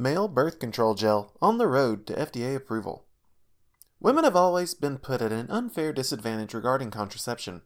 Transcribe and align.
Male 0.00 0.28
birth 0.28 0.58
control 0.58 0.94
gel 0.94 1.34
on 1.42 1.58
the 1.58 1.66
road 1.66 2.06
to 2.06 2.14
FDA 2.14 2.56
approval. 2.56 3.04
Women 4.00 4.24
have 4.24 4.34
always 4.34 4.72
been 4.72 4.96
put 4.96 5.20
at 5.20 5.30
an 5.30 5.50
unfair 5.50 5.92
disadvantage 5.92 6.54
regarding 6.54 6.90
contraception. 6.90 7.60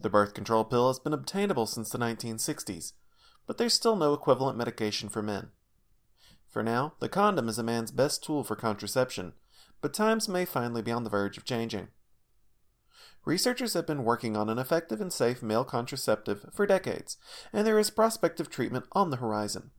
The 0.00 0.08
birth 0.08 0.34
control 0.34 0.64
pill 0.64 0.86
has 0.86 1.00
been 1.00 1.12
obtainable 1.12 1.66
since 1.66 1.90
the 1.90 1.98
1960s, 1.98 2.92
but 3.44 3.58
there's 3.58 3.74
still 3.74 3.96
no 3.96 4.14
equivalent 4.14 4.56
medication 4.56 5.08
for 5.08 5.20
men. 5.20 5.48
For 6.46 6.62
now, 6.62 6.94
the 7.00 7.08
condom 7.08 7.48
is 7.48 7.58
a 7.58 7.64
man's 7.64 7.90
best 7.90 8.22
tool 8.22 8.44
for 8.44 8.54
contraception, 8.54 9.32
but 9.80 9.92
times 9.92 10.28
may 10.28 10.44
finally 10.44 10.82
be 10.82 10.92
on 10.92 11.02
the 11.02 11.10
verge 11.10 11.36
of 11.36 11.44
changing. 11.44 11.88
Researchers 13.24 13.74
have 13.74 13.84
been 13.84 14.04
working 14.04 14.36
on 14.36 14.48
an 14.48 14.60
effective 14.60 15.00
and 15.00 15.12
safe 15.12 15.42
male 15.42 15.64
contraceptive 15.64 16.46
for 16.52 16.68
decades, 16.68 17.16
and 17.52 17.66
there 17.66 17.80
is 17.80 17.90
prospective 17.90 18.48
treatment 18.48 18.84
on 18.92 19.10
the 19.10 19.16
horizon. 19.16 19.72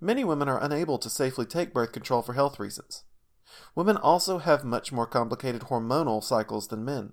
Many 0.00 0.24
women 0.24 0.48
are 0.48 0.62
unable 0.62 0.98
to 0.98 1.10
safely 1.10 1.46
take 1.46 1.74
birth 1.74 1.92
control 1.92 2.22
for 2.22 2.32
health 2.32 2.58
reasons. 2.58 3.04
Women 3.74 3.96
also 3.96 4.38
have 4.38 4.64
much 4.64 4.92
more 4.92 5.06
complicated 5.06 5.62
hormonal 5.62 6.22
cycles 6.22 6.68
than 6.68 6.84
men. 6.84 7.12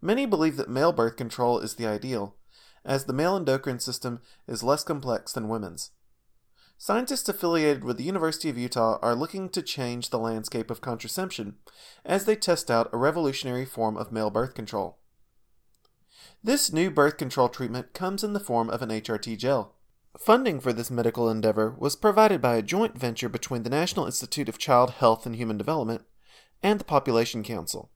Many 0.00 0.26
believe 0.26 0.56
that 0.56 0.70
male 0.70 0.92
birth 0.92 1.16
control 1.16 1.58
is 1.60 1.74
the 1.74 1.86
ideal, 1.86 2.36
as 2.84 3.04
the 3.04 3.12
male 3.12 3.36
endocrine 3.36 3.78
system 3.78 4.20
is 4.48 4.62
less 4.62 4.82
complex 4.82 5.32
than 5.32 5.48
women's. 5.48 5.90
Scientists 6.78 7.28
affiliated 7.28 7.84
with 7.84 7.98
the 7.98 8.04
University 8.04 8.48
of 8.48 8.56
Utah 8.56 8.98
are 9.02 9.14
looking 9.14 9.50
to 9.50 9.60
change 9.60 10.08
the 10.08 10.18
landscape 10.18 10.70
of 10.70 10.80
contraception 10.80 11.56
as 12.06 12.24
they 12.24 12.34
test 12.34 12.70
out 12.70 12.88
a 12.92 12.96
revolutionary 12.96 13.66
form 13.66 13.98
of 13.98 14.10
male 14.10 14.30
birth 14.30 14.54
control. 14.54 14.96
This 16.42 16.72
new 16.72 16.90
birth 16.90 17.18
control 17.18 17.50
treatment 17.50 17.92
comes 17.92 18.24
in 18.24 18.32
the 18.32 18.40
form 18.40 18.70
of 18.70 18.80
an 18.80 18.88
HRT 18.88 19.36
gel. 19.36 19.74
Funding 20.18 20.58
for 20.58 20.72
this 20.72 20.90
medical 20.90 21.30
endeavor 21.30 21.70
was 21.78 21.94
provided 21.94 22.40
by 22.40 22.56
a 22.56 22.62
joint 22.62 22.98
venture 22.98 23.28
between 23.28 23.62
the 23.62 23.70
National 23.70 24.06
Institute 24.06 24.48
of 24.48 24.58
Child 24.58 24.90
Health 24.90 25.24
and 25.24 25.36
Human 25.36 25.56
Development 25.56 26.02
and 26.62 26.80
the 26.80 26.84
Population 26.84 27.44
Council. 27.44 27.90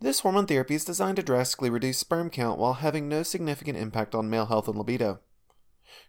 This 0.00 0.20
hormone 0.20 0.46
therapy 0.46 0.74
is 0.74 0.84
designed 0.84 1.16
to 1.16 1.22
drastically 1.22 1.70
reduce 1.70 1.98
sperm 1.98 2.28
count 2.28 2.58
while 2.58 2.74
having 2.74 3.08
no 3.08 3.22
significant 3.22 3.78
impact 3.78 4.14
on 4.14 4.28
male 4.28 4.46
health 4.46 4.66
and 4.66 4.76
libido. 4.76 5.20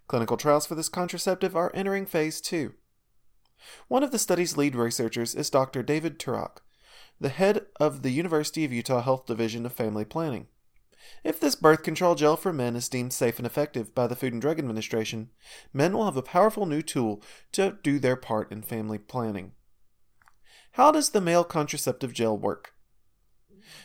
Clinical 0.08 0.36
trials 0.36 0.66
for 0.66 0.76
this 0.76 0.90
contraceptive 0.90 1.56
are 1.56 1.72
entering 1.76 2.06
phase 2.06 2.42
2. 2.42 2.74
One 3.88 4.04
of 4.04 4.12
the 4.12 4.20
study's 4.20 4.58
lead 4.58 4.76
researchers 4.76 5.36
is 5.36 5.50
Dr. 5.52 5.84
David 5.84 6.20
Turok, 6.20 6.58
the 7.22 7.30
head 7.30 7.68
of 7.80 8.02
the 8.02 8.12
University 8.12 8.66
of 8.66 8.74
Utah 8.74 9.02
Health 9.02 9.28
Division 9.28 9.66
of 9.66 9.74
Family 9.74 10.06
Planning. 10.06 10.48
If 11.24 11.40
this 11.40 11.56
birth 11.56 11.84
control 11.84 12.16
gel 12.16 12.36
for 12.36 12.54
men 12.54 12.76
is 12.76 12.90
deemed 12.90 13.14
safe 13.14 13.38
and 13.38 13.46
effective 13.46 13.94
by 13.94 14.08
the 14.08 14.16
Food 14.16 14.34
and 14.34 14.42
Drug 14.42 14.60
Administration, 14.60 15.30
men 15.74 15.94
will 15.94 16.06
have 16.06 16.18
a 16.18 16.22
powerful 16.22 16.66
new 16.66 16.82
tool 16.82 17.22
to 17.54 17.78
do 17.84 18.00
their 18.00 18.16
part 18.16 18.52
in 18.52 18.62
family 18.62 18.98
planning. 18.98 19.54
How 20.74 20.92
does 20.92 21.10
the 21.10 21.22
male 21.22 21.44
contraceptive 21.44 22.14
gel 22.14 22.38
work? 22.38 22.74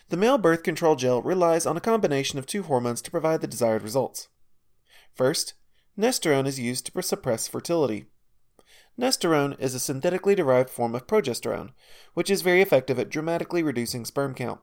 The 0.08 0.16
male 0.16 0.38
birth 0.38 0.62
control 0.62 0.94
gel 0.94 1.22
relies 1.22 1.66
on 1.66 1.76
a 1.76 1.80
combination 1.80 2.38
of 2.38 2.46
two 2.46 2.64
hormones 2.64 3.02
to 3.02 3.10
provide 3.10 3.40
the 3.40 3.46
desired 3.46 3.82
results. 3.82 4.28
First, 5.12 5.54
nestorone 5.96 6.46
is 6.46 6.60
used 6.60 6.86
to 6.86 7.02
suppress 7.02 7.48
fertility. 7.48 8.06
Nestorone 8.98 9.58
is 9.58 9.74
a 9.74 9.80
synthetically 9.80 10.34
derived 10.34 10.70
form 10.70 10.94
of 10.94 11.06
progesterone, 11.06 11.70
which 12.14 12.30
is 12.30 12.42
very 12.42 12.60
effective 12.60 12.98
at 12.98 13.08
dramatically 13.08 13.62
reducing 13.62 14.04
sperm 14.04 14.34
count. 14.34 14.60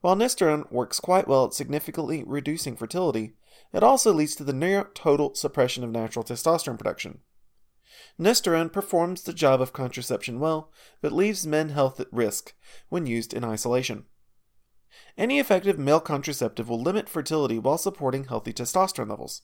While 0.00 0.16
nestorone 0.16 0.70
works 0.70 1.00
quite 1.00 1.28
well 1.28 1.46
at 1.46 1.54
significantly 1.54 2.22
reducing 2.24 2.76
fertility, 2.76 3.34
it 3.72 3.82
also 3.82 4.12
leads 4.12 4.34
to 4.36 4.44
the 4.44 4.52
near 4.52 4.90
total 4.94 5.34
suppression 5.34 5.84
of 5.84 5.90
natural 5.90 6.24
testosterone 6.24 6.78
production. 6.78 7.20
Nestorone 8.18 8.72
performs 8.72 9.22
the 9.22 9.32
job 9.32 9.60
of 9.60 9.72
contraception 9.72 10.38
well, 10.38 10.70
but 11.00 11.12
leaves 11.12 11.46
men 11.46 11.70
health 11.70 11.98
at 12.00 12.12
risk 12.12 12.54
when 12.88 13.06
used 13.06 13.34
in 13.34 13.44
isolation. 13.44 14.04
Any 15.18 15.38
effective 15.38 15.78
male 15.78 16.00
contraceptive 16.00 16.68
will 16.68 16.80
limit 16.80 17.08
fertility 17.08 17.58
while 17.58 17.78
supporting 17.78 18.24
healthy 18.24 18.52
testosterone 18.52 19.10
levels. 19.10 19.42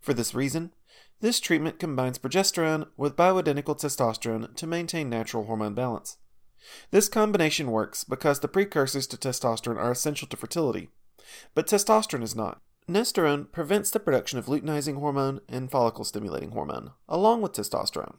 For 0.00 0.14
this 0.14 0.34
reason, 0.34 0.72
this 1.20 1.40
treatment 1.40 1.78
combines 1.78 2.18
progesterone 2.18 2.88
with 2.96 3.16
bioidentical 3.16 3.78
testosterone 3.78 4.54
to 4.56 4.66
maintain 4.66 5.08
natural 5.08 5.44
hormone 5.44 5.74
balance. 5.74 6.18
This 6.90 7.08
combination 7.08 7.70
works 7.70 8.04
because 8.04 8.40
the 8.40 8.48
precursors 8.48 9.06
to 9.08 9.16
testosterone 9.16 9.78
are 9.78 9.90
essential 9.90 10.28
to 10.28 10.36
fertility, 10.36 10.90
but 11.54 11.66
testosterone 11.66 12.22
is 12.22 12.36
not. 12.36 12.60
Nestorone 12.88 13.50
prevents 13.52 13.90
the 13.90 14.00
production 14.00 14.38
of 14.38 14.46
luteinizing 14.46 14.98
hormone 14.98 15.40
and 15.48 15.70
follicle 15.70 16.04
stimulating 16.04 16.50
hormone, 16.50 16.90
along 17.08 17.40
with 17.40 17.52
testosterone. 17.52 18.16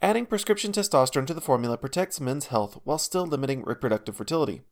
Adding 0.00 0.26
prescription 0.26 0.72
testosterone 0.72 1.26
to 1.26 1.34
the 1.34 1.40
formula 1.40 1.76
protects 1.76 2.20
men's 2.20 2.46
health 2.46 2.80
while 2.84 2.98
still 2.98 3.26
limiting 3.26 3.62
reproductive 3.64 4.16
fertility. 4.16 4.62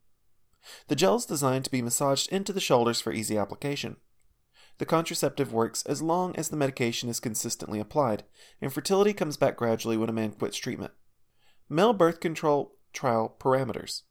The 0.87 0.97
gel 0.97 1.17
is 1.17 1.27
designed 1.27 1.65
to 1.65 1.71
be 1.71 1.83
massaged 1.83 2.33
into 2.33 2.53
the 2.53 2.61
shoulders 2.61 3.01
for 3.01 3.13
easy 3.13 3.37
application. 3.37 3.97
The 4.79 4.87
contraceptive 4.87 5.53
works 5.53 5.83
as 5.87 6.01
long 6.01 6.37
as 6.37 6.49
the 6.49 6.57
medication 6.57 7.09
is 7.09 7.21
consistently 7.21 7.81
applied, 7.81 8.23
and 8.61 8.73
fertility 8.73 9.13
comes 9.13 9.37
back 9.37 9.57
gradually 9.57 9.97
when 9.97 10.09
a 10.09 10.13
man 10.13 10.33
quits 10.33 10.57
treatment. 10.57 10.93
Male 11.69 11.93
birth 11.93 12.21
control 12.21 12.78
trial 12.99 13.37
parameters. 13.39 14.03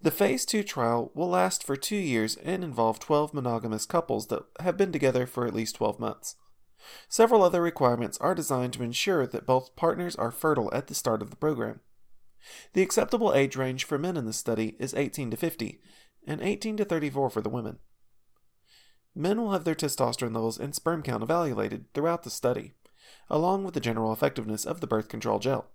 The 0.00 0.10
Phase 0.10 0.46
2 0.46 0.62
trial 0.62 1.12
will 1.14 1.28
last 1.28 1.62
for 1.62 1.76
two 1.76 1.96
years 1.96 2.36
and 2.36 2.64
involve 2.64 2.98
12 2.98 3.34
monogamous 3.34 3.84
couples 3.84 4.28
that 4.28 4.44
have 4.60 4.78
been 4.78 4.92
together 4.92 5.26
for 5.26 5.46
at 5.46 5.54
least 5.54 5.76
12 5.76 6.00
months. 6.00 6.36
Several 7.08 7.42
other 7.42 7.60
requirements 7.60 8.16
are 8.18 8.34
designed 8.34 8.72
to 8.72 8.82
ensure 8.82 9.26
that 9.26 9.46
both 9.46 9.76
partners 9.76 10.16
are 10.16 10.30
fertile 10.30 10.72
at 10.72 10.86
the 10.86 10.94
start 10.94 11.20
of 11.20 11.28
the 11.28 11.36
program. 11.36 11.80
The 12.72 12.82
acceptable 12.82 13.34
age 13.34 13.56
range 13.56 13.84
for 13.84 13.98
men 13.98 14.16
in 14.16 14.24
the 14.24 14.32
study 14.32 14.74
is 14.80 14.94
18 14.94 15.30
to 15.30 15.36
50, 15.36 15.80
and 16.26 16.40
18 16.40 16.78
to 16.78 16.84
34 16.84 17.28
for 17.28 17.42
the 17.42 17.50
women. 17.50 17.78
Men 19.14 19.40
will 19.40 19.52
have 19.52 19.64
their 19.64 19.74
testosterone 19.74 20.34
levels 20.34 20.58
and 20.58 20.74
sperm 20.74 21.02
count 21.02 21.22
evaluated 21.22 21.92
throughout 21.92 22.22
the 22.22 22.30
study, 22.30 22.72
along 23.28 23.64
with 23.64 23.74
the 23.74 23.80
general 23.80 24.12
effectiveness 24.12 24.64
of 24.64 24.80
the 24.80 24.86
birth 24.86 25.08
control 25.08 25.38
gel. 25.38 25.68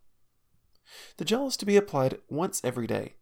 The 1.18 1.26
gel 1.26 1.48
is 1.48 1.58
to 1.58 1.66
be 1.66 1.78
applied 1.78 2.20
once 2.30 2.62
every 2.64 2.88
day. 2.88 3.16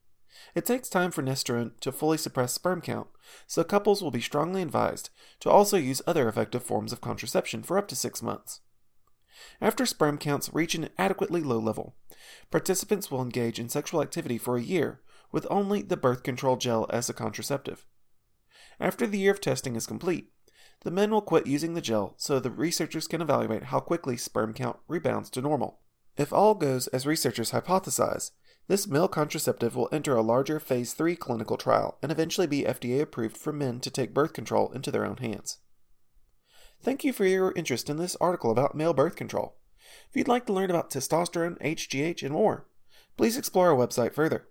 It 0.54 0.66
takes 0.66 0.90
time 0.90 1.12
for 1.12 1.22
nestorone 1.22 1.72
to 1.80 1.92
fully 1.92 2.18
suppress 2.18 2.54
sperm 2.54 2.82
count, 2.82 3.08
so 3.48 3.64
couples 3.64 4.04
will 4.04 4.12
be 4.12 4.22
strongly 4.22 4.62
advised 4.62 5.10
to 5.40 5.50
also 5.50 5.78
use 5.78 6.02
other 6.06 6.28
effective 6.28 6.64
forms 6.64 6.92
of 6.92 7.02
contraception 7.02 7.64
for 7.64 7.78
up 7.78 7.88
to 7.88 7.96
six 7.96 8.22
months. 8.22 8.62
After 9.62 9.86
sperm 9.86 10.18
counts 10.18 10.54
reach 10.54 10.76
an 10.76 10.90
adequately 10.98 11.42
low 11.42 11.60
level, 11.60 11.96
participants 12.52 13.10
will 13.10 13.22
engage 13.22 13.60
in 13.60 13.70
sexual 13.70 14.02
activity 14.02 14.38
for 14.38 14.58
a 14.58 14.62
year 14.62 15.02
with 15.32 15.48
only 15.50 15.82
the 15.82 15.98
birth 15.98 16.24
control 16.24 16.56
gel 16.56 16.86
as 16.90 17.10
a 17.10 17.14
contraceptive. 17.14 17.86
After 18.80 19.08
the 19.08 19.18
year 19.18 19.32
of 19.32 19.42
testing 19.42 19.76
is 19.76 19.88
complete, 19.88 20.32
the 20.82 20.92
men 20.92 21.12
will 21.12 21.22
quit 21.22 21.48
using 21.48 21.74
the 21.74 21.82
gel 21.82 22.14
so 22.18 22.40
the 22.40 22.52
researchers 22.52 23.08
can 23.08 23.22
evaluate 23.22 23.64
how 23.64 23.80
quickly 23.80 24.18
sperm 24.18 24.54
count 24.54 24.78
rebounds 24.88 25.30
to 25.32 25.42
normal. 25.42 25.80
If 26.18 26.32
all 26.32 26.56
goes 26.56 26.88
as 26.88 27.06
researchers 27.06 27.52
hypothesize, 27.52 28.32
this 28.68 28.88
male 28.88 29.08
contraceptive 29.08 29.76
will 29.76 29.90
enter 29.92 30.16
a 30.16 30.22
larger 30.22 30.60
Phase 30.60 30.94
3 30.94 31.16
clinical 31.16 31.58
trial 31.58 31.98
and 32.02 32.12
eventually 32.12 32.48
be 32.48 32.64
FDA 32.64 33.02
approved 33.02 33.38
for 33.38 33.54
men 33.54 33.80
to 33.82 33.92
take 33.92 34.14
birth 34.14 34.34
control 34.34 34.72
into 34.72 34.92
their 34.92 35.06
own 35.06 35.18
hands. 35.18 35.60
Thank 36.82 37.04
you 37.04 37.14
for 37.14 37.26
your 37.26 37.54
interest 37.56 37.90
in 37.90 37.98
this 37.98 38.18
article 38.20 38.52
about 38.52 38.76
male 38.76 38.94
birth 38.94 39.16
control. 39.16 39.58
If 40.10 40.16
you'd 40.16 40.28
like 40.28 40.46
to 40.48 40.54
learn 40.54 40.70
about 40.70 40.90
testosterone, 40.90 41.60
HGH, 41.62 42.24
and 42.24 42.32
more, 42.32 42.68
please 43.18 43.38
explore 43.38 43.70
our 43.70 43.78
website 43.78 44.14
further. 44.14 44.44